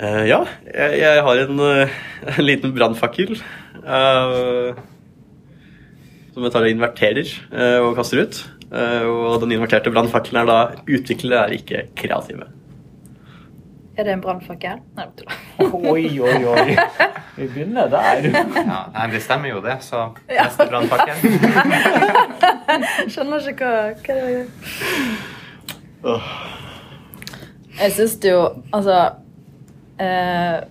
Eh, 0.00 0.24
ja, 0.26 0.40
jeg, 0.66 0.98
jeg 1.00 1.22
har 1.22 1.44
en, 1.44 1.60
uh, 1.60 2.00
en 2.34 2.44
liten 2.44 2.74
brannfakkel. 2.74 3.38
Uh, 3.84 4.74
som 6.34 6.42
jeg 6.42 6.50
tar 6.50 6.66
og 6.66 6.72
inverterer 6.72 7.30
og 7.84 7.92
kaster 7.94 8.24
ut. 8.24 8.40
Eh, 8.74 9.06
og 9.06 9.40
den 9.42 9.52
inverterte 9.54 9.90
brannfakkelen 9.94 10.40
er 10.40 10.46
da 10.46 10.58
'utviklere 10.88 11.44
er 11.44 11.52
ikke 11.54 11.82
kreative'. 11.94 12.48
Er 13.96 14.04
det 14.04 14.12
en 14.12 14.20
brannfakkel? 14.20 14.80
Nei, 14.96 15.04
jeg 15.04 15.12
tuller. 15.16 15.34
Oi, 15.92 16.20
oi, 16.20 16.44
oi. 16.44 16.76
Vi 17.36 17.46
begynner 17.46 17.88
der. 17.88 18.24
Ja, 18.56 18.80
nei, 18.94 19.10
det 19.12 19.22
stemmer 19.22 19.48
jo 19.48 19.60
det, 19.62 19.76
så 19.80 20.08
neste 20.26 20.66
brannfakkel. 20.66 21.14
Skjønner 23.14 23.48
ikke 23.48 23.70
hva, 23.70 23.94
hva 23.94 24.14
det 24.18 24.24
er. 24.34 26.24
Jeg 27.78 27.92
syns 27.92 28.18
jo 28.24 28.40
Altså 28.72 28.96
eh, 30.02 30.64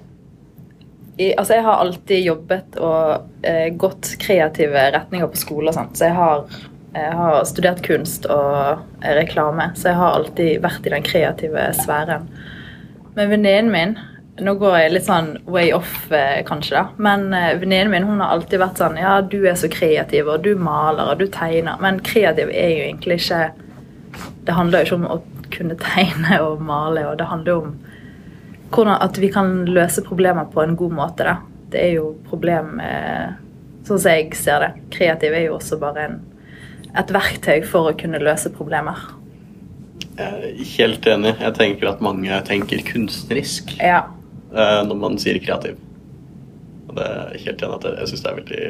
i, 1.18 1.34
Altså, 1.36 1.54
jeg 1.54 1.64
har 1.64 1.82
alltid 1.82 2.24
jobbet 2.26 2.78
og 2.82 3.46
eh, 3.46 3.68
gått 3.78 4.16
kreative 4.22 4.88
retninger 4.96 5.30
på 5.30 5.42
skole 5.42 5.70
og 5.70 5.78
sånt, 5.78 5.98
så 5.98 6.10
jeg 6.10 6.18
har, 6.18 6.48
jeg 6.96 7.18
har 7.20 7.44
studert 7.50 7.84
kunst 7.86 8.26
og 8.26 8.80
eh, 9.04 9.14
reklame, 9.20 9.70
så 9.78 9.92
jeg 9.92 10.00
har 10.02 10.18
alltid 10.18 10.64
vært 10.64 10.90
i 10.90 10.96
den 10.96 11.06
kreative 11.06 11.68
sfæren. 11.78 12.26
Men 13.14 13.32
venninnen 13.36 13.72
min 13.74 13.96
Nå 14.42 14.56
går 14.58 14.72
jeg 14.80 14.94
litt 14.96 15.06
sånn 15.06 15.28
way 15.46 15.68
off, 15.78 16.08
eh, 16.10 16.40
kanskje, 16.48 16.80
da. 16.80 16.88
Men 17.06 17.28
eh, 17.38 17.52
venninnen 17.62 17.92
min 17.94 18.08
hun 18.08 18.24
har 18.24 18.32
alltid 18.34 18.64
vært 18.64 18.80
sånn 18.82 18.98
Ja, 18.98 19.20
du 19.22 19.44
er 19.46 19.54
så 19.60 19.70
kreativ, 19.70 20.26
og 20.34 20.42
du 20.42 20.56
maler, 20.58 21.12
og 21.12 21.22
du 21.22 21.28
tegner. 21.30 21.78
Men 21.84 22.02
kreativ 22.02 22.50
er 22.50 22.72
jo 22.72 22.88
egentlig 22.88 23.20
ikke 23.22 23.44
Det 24.48 24.56
handler 24.58 24.82
jo 24.82 24.88
ikke 24.88 24.98
om 24.98 25.06
å 25.06 25.20
kunne 25.54 25.78
tegne 25.86 26.40
og 26.42 26.66
male, 26.66 27.06
og 27.12 27.20
det 27.22 27.30
handler 27.30 27.54
jo 27.54 27.60
om 27.68 27.76
hvordan 28.74 29.02
at 29.06 29.18
vi 29.22 29.30
kan 29.34 29.66
løse 29.70 30.02
problemer 30.06 30.46
på 30.54 30.62
en 30.64 30.76
god 30.80 30.92
måte. 30.98 31.24
Da. 31.28 31.38
Det 31.74 31.82
er 31.82 31.96
jo 32.00 32.12
problem 32.30 32.80
eh, 32.84 33.34
Sånn 33.84 34.00
som 34.00 34.12
jeg 34.14 34.30
ser 34.40 34.62
det. 34.64 34.70
Kreativ 34.96 35.34
er 35.36 35.42
jo 35.50 35.58
også 35.58 35.76
bare 35.82 36.06
en, 36.08 36.14
et 36.96 37.10
verktøy 37.12 37.66
for 37.68 37.90
å 37.90 37.96
kunne 38.00 38.22
løse 38.24 38.48
problemer. 38.56 38.96
jeg 40.16 40.28
er 40.30 40.70
helt 40.78 41.08
enig. 41.12 41.34
Jeg 41.42 41.54
tenker 41.58 41.90
at 41.90 42.00
mange 42.06 42.38
tenker 42.48 42.80
kunstnerisk 42.88 43.74
Ja. 43.82 44.06
eh, 44.56 44.84
når 44.88 44.96
man 45.02 45.18
sier 45.20 45.40
kreativ. 45.44 45.76
Og 46.88 46.96
det 46.96 47.04
er 47.10 47.38
helt 47.44 47.62
enig 47.66 47.76
at 47.76 47.84
jeg, 47.90 47.98
jeg 48.00 48.08
syns 48.14 48.24
det 48.24 48.32
er 48.32 48.40
veldig 48.40 48.62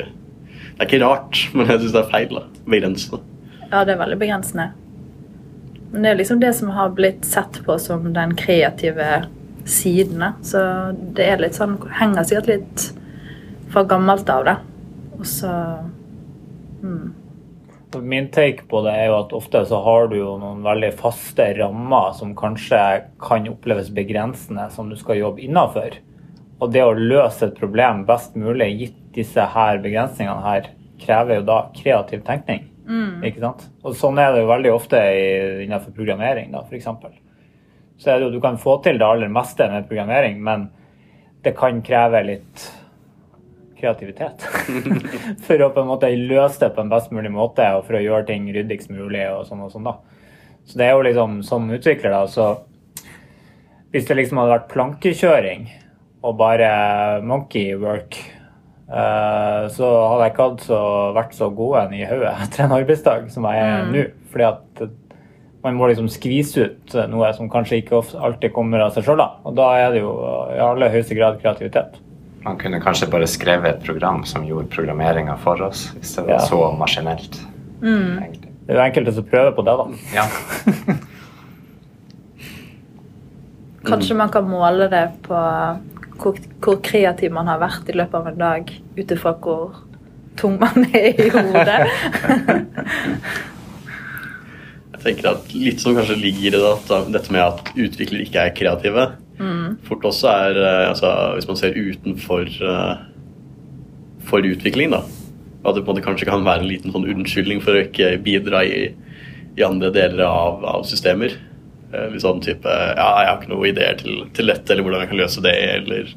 Det 0.73 0.81
er 0.81 0.88
ikke 0.89 1.01
rart, 1.05 1.43
men 1.53 1.67
jeg 1.69 1.79
syns 1.83 1.93
det 1.93 2.01
er 2.01 2.09
feil. 2.15 2.33
da, 2.39 2.43
Begrensende. 2.65 3.21
ja, 3.71 3.83
det 3.85 3.93
er 3.93 4.01
veldig 4.01 4.17
begrensende. 4.23 4.67
Men 5.91 6.01
det 6.01 6.09
er 6.09 6.15
liksom 6.23 6.39
det 6.41 6.55
som 6.57 6.69
har 6.73 6.89
blitt 6.97 7.25
sett 7.25 7.61
på 7.67 7.77
som 7.79 8.09
den 8.15 8.33
kreative 8.35 9.11
siden. 9.66 10.19
da. 10.19 10.33
Så 10.44 10.59
det 11.16 11.28
er 11.30 11.42
litt 11.42 11.56
sånn 11.58 11.78
Henger 12.00 12.23
sikkert 12.28 12.47
litt 12.52 12.86
fra 13.73 13.83
gammelt 13.89 14.30
av, 14.30 14.45
det. 14.45 14.58
Og 15.19 15.25
så 15.30 15.52
mm. 16.83 17.14
Min 18.02 18.28
take 18.34 18.66
på 18.69 18.80
det 18.86 18.94
er 18.97 19.11
jo 19.11 19.19
at 19.19 19.34
ofte 19.38 19.59
så 19.69 19.78
har 19.86 20.08
du 20.09 20.16
jo 20.17 20.31
noen 20.41 20.64
veldig 20.66 20.89
faste 20.97 21.45
rammer 21.59 22.16
som 22.17 22.31
kanskje 22.36 22.80
kan 23.22 23.45
oppleves 23.52 23.91
begrensende, 23.94 24.66
som 24.73 24.89
du 24.89 24.95
skal 24.97 25.19
jobbe 25.19 25.44
innafor. 25.45 26.00
Og 26.59 26.72
det 26.73 26.81
å 26.81 26.95
løse 26.97 27.45
et 27.45 27.59
problem 27.59 28.02
best 28.09 28.34
mulig 28.39 28.72
gitt 28.80 28.97
disse 29.14 29.45
her 29.53 29.78
begrensningene 29.84 30.41
her, 30.41 30.72
krever 31.03 31.38
jo 31.41 31.45
da 31.45 31.59
kreativ 31.78 32.23
tenkning. 32.25 32.66
Ikke 33.23 33.39
sant? 33.44 33.67
Og 33.86 33.94
sånn 33.95 34.17
er 34.19 34.34
det 34.34 34.41
jo 34.41 34.50
veldig 34.50 34.72
ofte 34.73 34.97
i- 34.97 35.64
innenfor 35.67 35.94
programmering, 35.94 36.50
da, 36.52 36.64
f.eks. 36.66 36.88
Så 38.02 38.11
er 38.11 38.19
det 38.19 38.27
jo, 38.27 38.36
du 38.36 38.41
kan 38.44 38.58
få 38.59 38.77
til 38.83 38.97
det 38.99 39.08
aller 39.08 39.31
meste 39.31 39.67
med 39.72 39.88
programmering, 39.89 40.39
men 40.44 40.69
det 41.44 41.53
kan 41.58 41.81
kreve 41.86 42.23
litt 42.25 42.66
kreativitet. 43.80 44.45
for 45.45 45.63
å 45.63 45.72
på 45.75 45.83
en 45.83 45.91
måte 45.91 46.11
løse 46.16 46.62
det 46.63 46.73
på 46.75 46.84
en 46.84 46.91
best 46.91 47.13
mulig 47.16 47.31
måte, 47.34 47.67
og 47.78 47.88
for 47.88 48.00
å 48.00 48.03
gjøre 48.03 48.28
ting 48.31 48.47
ryddigst 48.56 48.91
mulig 48.94 49.25
og 49.31 49.45
sånn 49.50 49.63
og 49.66 49.73
sånn, 49.73 49.90
da. 49.90 49.97
Så 50.63 50.79
det 50.79 50.88
er 50.88 50.95
jo 50.95 51.03
liksom, 51.03 51.41
som 51.44 51.72
utvikler, 51.75 52.13
da, 52.16 52.28
så 52.28 52.53
Hvis 53.94 54.07
det 54.07 54.16
liksom 54.17 54.40
hadde 54.41 54.56
vært 54.56 54.72
plankekjøring 54.72 55.67
og 56.25 56.38
bare 56.40 56.69
monkey 57.22 57.75
work, 57.78 58.17
Uh, 58.84 59.66
så 59.73 59.88
hadde 60.12 60.25
jeg 60.25 60.34
ikke 60.34 60.47
så, 60.67 60.79
vært 61.16 61.31
så 61.34 61.47
god 61.56 61.78
en 61.79 61.94
i 61.97 62.03
hodet 62.06 62.34
etter 62.44 62.66
en 62.66 62.75
arbeidsdag 62.75 63.29
som 63.34 63.47
jeg 63.47 63.62
er 63.63 63.88
nå. 63.90 64.03
Fordi 64.29 64.46
at 64.46 64.81
man 65.63 65.75
må 65.79 65.88
liksom 65.88 66.09
skvise 66.12 66.66
ut 66.68 66.96
noe 67.09 67.29
som 67.38 67.50
kanskje 67.51 67.78
ikke 67.81 68.01
alltid 68.19 68.51
kommer 68.56 68.84
av 68.84 68.91
seg 68.96 69.06
sjøl. 69.07 69.22
Og 69.47 69.56
da 69.56 69.69
er 69.79 69.94
det 69.96 70.01
jo 70.03 70.12
i 70.51 70.59
aller 70.63 70.91
høyeste 70.91 71.16
grad 71.16 71.40
kreativitet. 71.41 71.96
Man 72.44 72.57
kunne 72.59 72.81
kanskje 72.84 73.07
bare 73.12 73.28
skrevet 73.31 73.69
et 73.78 73.85
program 73.88 74.25
som 74.28 74.44
gjorde 74.44 74.68
programmeringa 74.73 75.38
for 75.40 75.62
oss, 75.63 75.85
hvis 75.96 76.12
det 76.18 76.25
var 76.28 76.34
Ja. 76.34 76.40
så 76.50 76.59
maskinelt. 76.75 77.40
Mm. 77.81 78.19
Det 78.68 78.72
er 78.72 78.75
jo 78.79 78.84
enkelte 78.84 79.13
som 79.16 79.23
prøver 79.31 79.52
på 79.56 79.63
det, 79.63 79.78
da. 79.79 79.85
Ja. 80.16 80.25
Kanskje 83.88 84.16
man 84.16 84.29
kan 84.31 84.46
måle 84.47 84.88
det 84.91 85.06
på 85.25 85.35
hvor, 86.19 86.38
hvor 86.63 86.78
kreativ 86.84 87.31
man 87.35 87.47
har 87.52 87.59
vært 87.59 87.90
i 87.91 87.96
løpet 87.97 88.16
av 88.19 88.28
en 88.31 88.38
dag, 88.40 88.69
ut 88.97 89.12
ifra 89.12 89.34
hvor 89.44 89.73
tung 90.40 90.59
man 90.59 90.85
er 90.96 91.19
i 91.19 91.29
hodet. 91.34 91.88
Tenker 95.03 95.34
at 95.34 95.53
Litt 95.56 95.81
som 95.84 95.96
kanskje 95.97 96.16
ligger 96.19 96.47
i 96.47 96.52
det, 96.56 96.62
at 96.64 97.12
dette 97.12 97.34
med 97.34 97.44
at 97.44 97.74
utviklere 97.75 98.24
ikke 98.24 98.46
er 98.46 98.56
kreative, 98.56 99.08
fort 99.88 100.06
også 100.08 100.30
er 100.30 100.59
eh, 100.62 100.90
altså, 100.91 101.09
Hvis 101.36 101.47
man 101.50 101.58
ser 101.59 101.75
utenfor 101.75 102.47
eh, 102.47 102.94
for 104.24 104.46
utvikling, 104.47 104.94
da. 104.94 105.02
At 105.66 105.75
det 105.75 105.84
på 105.84 105.91
en 105.91 105.97
måte 105.97 106.06
kanskje 106.06 106.28
kan 106.30 106.46
være 106.46 106.64
en 106.64 106.69
liten 106.69 106.94
sånn 106.94 107.08
unnskyldning 107.12 107.59
for 107.64 107.75
å 107.75 107.84
ikke 107.84 108.14
bidra 108.24 108.64
i, 108.64 108.94
i 109.58 109.66
andre 109.66 109.91
deler 109.96 110.24
av, 110.28 110.64
av 110.64 110.86
systemer. 110.88 111.35
Litt 111.94 112.24
sånn 112.24 112.40
type 112.41 112.66
Ja, 112.66 113.09
jeg 113.22 113.28
har 113.30 113.38
ikke 113.38 113.52
noen 113.52 113.70
ideer 113.70 114.00
til, 114.00 114.24
til 114.34 114.50
dette, 114.50 114.72
eller 114.74 114.88
hvordan 114.88 115.03
jeg 115.03 115.12
kan 115.12 115.20
løse 115.20 115.44
det, 115.46 115.53
eller 115.75 116.14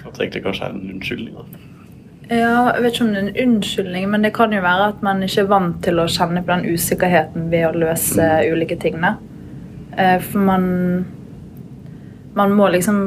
At 0.00 0.16
det 0.16 0.24
egentlig 0.24 0.44
kanskje 0.48 0.66
er 0.66 0.74
en 0.74 0.94
unnskyldning. 0.96 1.36
da. 1.36 1.67
Ja, 2.28 2.74
jeg 2.74 2.82
vet 2.84 2.92
ikke 2.98 3.04
om 3.06 3.12
det 3.14 3.20
er 3.22 3.28
en 3.30 3.54
unnskyldning, 3.54 4.08
men 4.12 4.24
det 4.26 4.34
kan 4.36 4.52
jo 4.52 4.60
være 4.60 4.90
at 4.92 5.00
man 5.06 5.22
ikke 5.24 5.46
er 5.46 5.48
vant 5.48 5.78
til 5.86 6.00
å 6.02 6.04
kjenne 6.12 6.42
på 6.44 6.52
den 6.52 6.74
usikkerheten 6.74 7.46
ved 7.52 7.64
å 7.70 7.78
løse 7.86 8.26
ulike 8.52 8.76
tingene. 8.82 9.14
Eh, 9.96 10.18
For 10.20 10.38
man 10.38 10.66
Man 12.36 12.52
må 12.54 12.68
liksom 12.70 12.98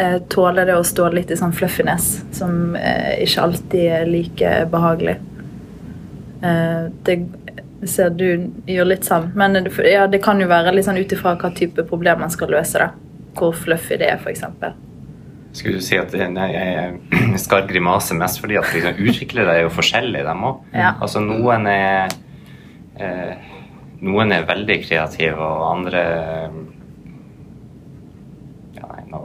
eh, 0.00 0.16
tåle 0.32 0.64
det 0.66 0.74
å 0.74 0.82
stå 0.82 1.10
litt 1.12 1.30
i 1.30 1.36
sånn 1.38 1.52
fluffiness, 1.54 2.24
som 2.34 2.74
eh, 2.74 3.20
ikke 3.22 3.42
alltid 3.44 3.84
er 4.00 4.08
like 4.08 4.54
behagelig. 4.72 5.14
Eh, 6.42 6.88
det 7.06 7.18
ser 7.86 8.10
du 8.10 8.48
gjør 8.66 8.88
litt 8.88 9.04
sånn, 9.06 9.28
men 9.38 9.60
ja, 9.84 10.06
det 10.10 10.22
kan 10.24 10.40
jo 10.42 10.48
være 10.50 10.72
litt 10.74 10.88
sånn 10.88 10.98
ut 10.98 11.12
ifra 11.14 11.36
hva 11.38 11.52
type 11.54 11.84
problem 11.86 12.24
man 12.24 12.32
skal 12.34 12.50
løse. 12.50 12.80
da. 12.80 12.90
Hvor 13.38 13.54
fluffy 13.54 14.00
det 14.00 14.08
er, 14.10 14.18
f.eks. 14.18 14.42
Skulle 15.54 15.78
du 15.78 15.84
si 15.86 15.94
at 15.96 16.10
nei, 16.34 16.48
jeg 16.50 17.38
skar 17.38 17.66
grimase 17.70 18.14
mest 18.18 18.40
fordi 18.42 18.56
at 18.58 18.66
liksom, 18.74 18.96
utviklere 18.98 19.52
er 19.54 19.60
jo 19.68 19.72
forskjellige, 19.76 20.24
dem 20.26 20.42
òg. 20.48 20.62
Ja. 20.74 20.94
Altså, 21.00 21.22
noen 21.22 21.68
er 21.70 22.08
eh, 22.98 23.50
Noen 24.04 24.34
er 24.34 24.42
veldig 24.44 24.80
kreative, 24.84 25.38
og 25.40 25.62
andre 25.70 26.00
Ja, 28.74 28.88
nei, 28.90 29.04
nå 29.12 29.20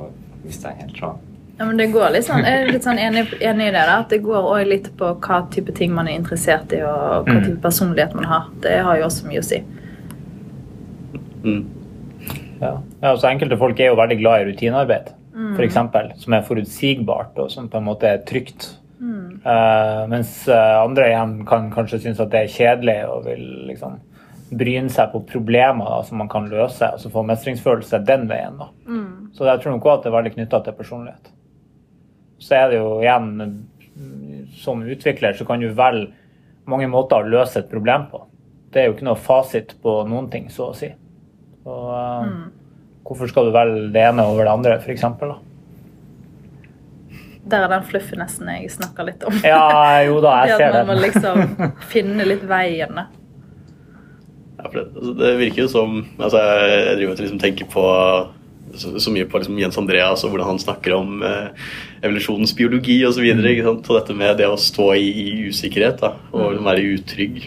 mista 0.46 0.72
jeg 0.72 0.86
helt 0.86 0.96
tråden. 1.00 1.26
Ja, 1.60 1.66
men 1.68 1.76
det 1.82 1.90
går 1.92 2.14
litt 2.14 2.24
sånn, 2.24 2.46
Jeg 2.48 2.62
er 2.62 2.70
litt 2.72 2.86
sånn 2.88 3.02
enig, 3.04 3.26
enig 3.44 3.66
i 3.68 3.72
det. 3.76 3.82
da, 3.90 3.98
at 4.06 4.10
Det 4.14 4.22
går 4.24 4.38
også 4.40 4.70
litt 4.70 4.88
på 4.96 5.10
hva 5.20 5.42
type 5.52 5.74
ting 5.76 5.92
man 5.92 6.08
er 6.08 6.16
interessert 6.16 6.72
i, 6.72 6.80
og 6.88 7.26
hva 7.28 7.36
Mm. 7.36 7.44
type 7.50 7.62
personlighet 7.66 8.16
man 8.16 8.24
har. 8.30 8.46
Det 8.64 8.78
har 8.86 8.98
jo 9.02 9.06
også 9.10 9.28
mye 9.28 9.42
å 9.42 9.44
si. 9.44 9.60
Mm. 11.44 11.66
Ja. 12.62 12.78
ja, 13.02 13.12
altså 13.12 13.28
Enkelte 13.28 13.58
folk 13.58 13.80
er 13.80 13.88
jo 13.92 13.96
veldig 14.00 14.18
glad 14.22 14.42
i 14.42 14.46
rutinearbeid, 14.54 15.12
for 15.60 15.68
eksempel, 15.68 16.14
som 16.16 16.34
er 16.36 16.46
forutsigbart 16.48 17.40
og 17.44 17.50
som 17.52 17.68
på 17.68 17.82
en 17.82 17.88
måte 17.90 18.08
er 18.08 18.22
trygt. 18.28 18.70
Eh, 19.44 20.02
mens 20.12 20.48
eh, 20.48 20.76
andre 20.80 21.10
igjen 21.10 21.34
kan 21.48 21.68
kanskje 21.72 22.02
synes 22.04 22.20
at 22.24 22.32
det 22.32 22.46
er 22.46 22.54
kjedelig 22.54 22.98
og 23.08 23.26
vil 23.28 23.44
liksom 23.70 23.98
bryne 24.50 24.92
seg 24.92 25.12
på 25.12 25.22
problemer 25.30 25.92
da, 25.92 26.00
som 26.08 26.20
man 26.20 26.30
kan 26.32 26.48
løse, 26.52 26.88
og 26.96 27.02
så 27.04 27.12
få 27.14 27.24
mestringsfølelse 27.28 28.02
den 28.08 28.26
veien. 28.32 28.56
da. 28.60 28.70
Så 29.36 29.46
jeg 29.48 29.62
tror 29.62 29.76
nok 29.76 29.86
også 29.86 30.00
at 30.00 30.06
det 30.06 30.12
er 30.12 30.18
veldig 30.18 30.34
knytta 30.38 30.62
til 30.66 30.78
personlighet. 30.80 31.30
Så 32.40 32.56
er 32.56 32.72
det 32.72 32.80
jo 32.80 33.02
igjen 33.02 33.26
mm, 33.36 34.46
Som 34.56 34.80
utvikler 34.88 35.34
så 35.36 35.44
kan 35.44 35.60
du 35.60 35.74
velge 35.76 36.14
mange 36.72 36.88
måter 36.88 37.20
å 37.20 37.28
løse 37.28 37.60
et 37.60 37.70
problem 37.70 38.08
på. 38.12 38.24
Det 38.72 38.82
er 38.82 38.88
jo 38.88 38.96
ikke 38.96 39.08
noe 39.10 39.20
fasit 39.20 39.76
på 39.84 39.98
noen 40.08 40.30
ting, 40.32 40.48
så 40.50 40.70
å 40.72 40.78
si. 40.78 40.90
Og, 41.66 41.92
eh, 42.00 42.32
Hvorfor 43.10 43.30
skal 43.32 43.48
du 43.48 43.56
velge 43.56 43.88
det 43.94 44.02
ene 44.06 44.26
over 44.30 44.46
det 44.46 44.52
andre, 44.54 44.76
f.eks.? 44.78 45.06
Der 47.50 47.66
er 47.66 47.72
den 47.72 47.86
fluffinessen 47.88 48.50
jeg 48.54 48.72
snakker 48.74 49.08
litt 49.08 49.24
om. 49.28 49.36
Ja, 49.46 50.02
jo 50.08 50.20
da, 50.24 50.42
Det 50.46 50.56
jeg 50.56 50.56
at 50.58 50.64
ser 50.64 50.78
man 50.78 50.92
må 50.92 51.00
liksom 51.04 51.56
finne 51.94 52.28
litt 52.28 52.46
veien. 52.50 53.00
Ja, 54.60 54.66
for 54.66 54.76
det, 54.82 54.90
altså, 54.96 55.14
det 55.22 55.38
virker 55.40 55.64
jo 55.64 55.70
som 55.72 56.02
altså, 56.18 56.42
Jeg 56.42 57.00
driver 57.00 57.16
og 57.16 57.24
liksom 57.24 57.40
tenker 57.42 57.70
på 57.72 57.86
så, 58.76 59.00
så 59.02 59.12
mye 59.12 59.26
på 59.26 59.40
liksom 59.42 59.60
Jens 59.60 59.78
Andreas 59.82 60.24
og 60.24 60.34
hvordan 60.34 60.52
han 60.52 60.60
snakker 60.62 60.94
om 60.94 61.24
eh, 61.26 61.70
evolusjonens 62.04 62.54
biologi 62.58 63.00
osv. 63.08 63.24
Og, 63.24 63.40
så 63.40 63.56
mm. 63.64 63.80
og 63.80 63.96
dette 63.96 64.18
med 64.18 64.38
det 64.40 64.50
å 64.50 64.60
stå 64.60 64.92
i, 64.98 65.08
i 65.10 65.48
usikkerhet 65.50 66.04
da, 66.04 66.14
og 66.34 66.52
liksom 66.52 66.70
være 66.70 66.86
utrygg. 66.94 67.40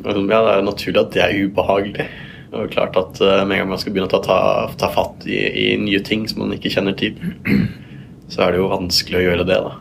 Liksom, 0.00 0.26
ja, 0.32 0.42
det 0.46 0.56
er 0.56 0.66
naturlig 0.66 1.02
at 1.02 1.14
det 1.14 1.24
er 1.26 1.38
ubehagelig. 1.44 2.08
Og 2.50 2.70
klart 2.72 2.96
at 2.98 3.20
uh, 3.22 3.44
Med 3.46 3.54
en 3.54 3.62
gang 3.62 3.68
man 3.70 3.78
skal 3.78 3.94
begynne 3.94 4.08
å 4.10 4.16
ta, 4.16 4.22
ta, 4.24 4.38
ta 4.80 4.88
fatt 4.90 5.26
i, 5.28 5.38
i, 5.38 5.66
nye 5.78 6.00
ting 6.02 6.26
som 6.26 6.42
man 6.42 6.56
ikke 6.56 6.72
kjenner 6.74 6.96
til, 6.98 7.14
så 8.30 8.44
er 8.44 8.54
det 8.54 8.60
jo 8.62 8.70
vanskelig 8.70 9.18
å 9.18 9.26
gjøre 9.26 9.46
det. 9.48 9.58
da. 9.66 9.72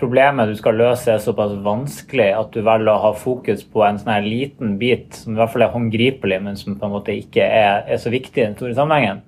problemet 0.00 0.50
du 0.50 0.56
skal 0.58 0.76
løse 0.80 1.12
er 1.12 1.22
såpass 1.22 1.54
vanskelig 1.64 2.28
at 2.36 2.52
du 2.52 2.60
velger 2.64 2.92
å 2.92 3.02
ha 3.06 3.12
fokus 3.16 3.64
på 3.64 3.84
en 3.86 3.98
sånn 4.00 4.12
her 4.12 4.26
liten 4.26 4.76
bit 4.80 5.16
som 5.22 5.34
i 5.34 5.40
hvert 5.40 5.54
fall 5.54 5.66
er 5.66 5.72
håndgripelig, 5.72 6.40
men 6.44 6.58
som 6.60 6.76
på 6.76 6.88
en 6.88 6.94
måte 6.98 7.16
ikke 7.16 7.44
er, 7.44 7.86
er 7.88 8.00
så 8.02 8.12
viktig 8.12 8.42
i 8.42 8.46
den 8.46 8.58
store 8.58 8.76
sammenhengen. 8.76 9.22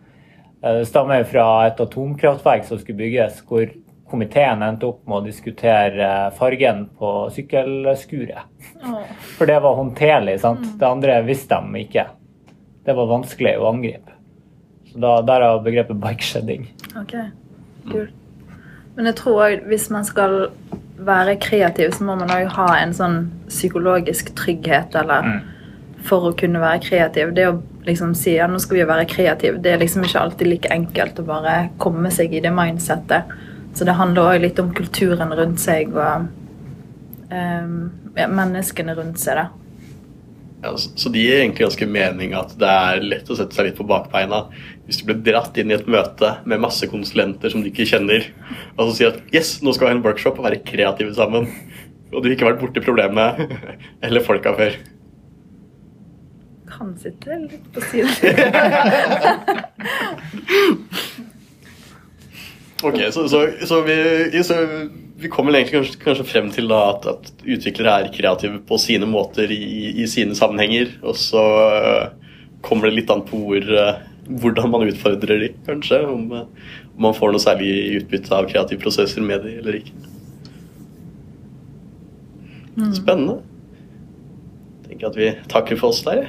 Eh, 0.62 0.80
det 0.80 0.88
stammer 0.90 1.24
fra 1.28 1.46
et 1.68 1.80
atomkraftverk 1.80 2.68
som 2.68 2.80
skulle 2.80 3.00
bygges, 3.00 3.40
hvor 3.48 3.68
komiteen 4.08 4.62
endte 4.64 4.88
opp 4.88 5.02
med 5.08 5.20
å 5.20 5.26
diskutere 5.26 6.12
fargen 6.36 6.86
på 6.98 7.10
sykkelskuret. 7.34 8.46
For 9.36 9.48
det 9.48 9.58
var 9.64 9.76
håndterlig. 9.76 10.38
sant? 10.40 10.64
Mm. 10.64 10.78
Det 10.80 10.88
andre 10.88 11.18
visste 11.26 11.58
de 11.60 11.82
ikke. 11.84 12.06
Det 12.88 12.96
var 12.96 13.10
vanskelig 13.10 13.58
å 13.60 13.68
angripe. 13.68 14.16
Så 14.88 15.02
da, 15.04 15.18
Derav 15.28 15.60
begrepet 15.66 16.00
bikeshedding. 16.00 16.70
Ok, 16.96 17.12
kult. 17.90 18.16
Men 18.98 19.12
jeg 19.12 19.20
tror 19.20 19.44
òg 19.44 19.68
hvis 19.70 19.86
man 19.94 20.06
skal 20.06 20.48
være 21.06 21.36
kreativ, 21.38 21.92
så 21.94 22.02
må 22.04 22.16
man 22.18 22.32
òg 22.34 22.48
ha 22.56 22.66
en 22.80 22.94
sånn 22.96 23.20
psykologisk 23.46 24.34
trygghet, 24.38 24.98
eller 24.98 25.30
mm. 25.30 25.38
For 26.08 26.28
å 26.28 26.36
kunne 26.38 26.60
være 26.62 26.78
kreativ. 26.84 27.32
Det 27.34 27.44
å 27.50 27.56
liksom 27.84 28.12
si 28.16 28.36
ja, 28.36 28.46
nå 28.48 28.60
skal 28.62 28.78
vi 28.78 28.84
være 28.86 29.06
kreative, 29.10 29.58
det 29.60 29.72
er 29.72 29.80
liksom 29.82 30.04
ikke 30.06 30.20
alltid 30.22 30.48
like 30.48 30.70
enkelt 30.70 31.18
å 31.18 31.24
bare 31.26 31.54
komme 31.82 32.12
seg 32.14 32.36
i 32.38 32.42
det 32.44 32.52
mindsettet. 32.54 33.32
Så 33.74 33.84
det 33.84 33.96
handler 33.98 34.30
òg 34.30 34.44
litt 34.44 34.62
om 34.62 34.70
kulturen 34.78 35.34
rundt 35.34 35.58
seg 35.60 35.90
og 35.96 36.28
um, 37.34 37.74
ja, 38.14 38.28
menneskene 38.30 38.94
rundt 38.96 39.20
seg. 39.20 39.42
da. 39.42 39.57
Ja, 40.62 40.72
så 40.74 41.10
det 41.14 41.20
gir 41.22 41.38
egentlig 41.38 41.62
ganske 41.68 41.86
mening 41.86 42.32
at 42.34 42.50
det 42.58 42.66
er 42.66 43.04
lett 43.04 43.28
å 43.30 43.36
sette 43.38 43.54
seg 43.54 43.68
litt 43.68 43.78
på 43.78 43.86
bakbeina 43.86 44.40
hvis 44.88 44.98
du 44.98 45.04
blir 45.06 45.20
dratt 45.28 45.54
inn 45.60 45.70
i 45.70 45.76
et 45.76 45.86
møte 45.86 46.32
med 46.50 46.62
masse 46.64 46.88
konsulenter 46.90 47.52
som 47.52 47.62
du 47.62 47.68
ikke 47.70 47.86
kjenner, 47.86 48.26
og 48.74 48.88
så 48.88 48.92
sier 48.96 49.12
at 49.12 49.20
yes, 49.36 49.62
nå 49.62 49.70
skal 49.76 49.86
vi 49.86 49.92
ha 49.92 49.96
en 49.98 50.04
workshop 50.06 50.40
og 50.40 50.48
være 50.48 50.64
kreative 50.66 51.14
sammen, 51.14 51.46
og 52.10 52.18
du 52.18 52.24
har 52.26 52.34
ikke 52.34 52.48
vært 52.48 52.62
borti 52.62 52.80
problemet 52.82 53.38
eller 54.08 54.24
folka 54.26 54.50
før. 54.58 54.72
Kan 56.72 56.94
sitte 56.98 57.38
litt 57.44 57.66
på 57.74 57.80
siden. 57.92 58.12
Ok, 62.82 62.98
så, 63.10 63.28
så, 63.28 63.46
så, 63.66 63.80
vi, 63.82 64.42
så 64.44 64.54
vi, 65.16 65.28
kommer 65.28 65.52
egentlig 65.52 65.74
kanskje, 65.74 65.98
kanskje 66.04 66.26
frem 66.28 66.50
til 66.54 66.68
da, 66.70 66.78
at, 66.92 67.08
at, 67.10 67.32
utviklere 67.42 68.04
er 68.04 68.12
kreative 68.14 68.60
på 68.68 68.78
sine 68.78 69.08
måter 69.10 69.50
i, 69.50 69.96
i 69.98 70.06
sine 70.10 70.36
sammenhenger. 70.38 70.92
Og 71.02 71.18
så 71.18 71.42
uh, 71.42 72.36
kommer 72.62 72.86
det 72.88 73.00
litt 73.00 73.10
an 73.10 73.24
på 73.26 73.40
hvor, 73.42 73.66
uh, 73.66 73.98
hvordan 74.28 74.70
man 74.70 74.86
utfordrer 74.86 75.42
de, 75.42 75.50
kanskje. 75.66 76.04
Om, 76.06 76.30
uh, 76.30 76.70
om, 76.92 77.02
man 77.08 77.18
får 77.18 77.34
noe 77.34 77.42
særlig 77.42 77.72
utbytte 77.98 78.38
av 78.38 78.46
kreative 78.52 78.82
prosesser 78.84 79.26
med 79.26 79.42
de 79.42 79.58
eller 79.58 79.80
ikke. 79.82 79.98
Mm. 82.78 82.92
Spennende. 82.94 83.40
Jeg 84.84 84.92
tenker 84.92 85.10
at 85.10 85.18
vi 85.18 85.32
takker 85.50 85.82
for 85.82 85.90
oss 85.90 86.06
der. 86.06 86.28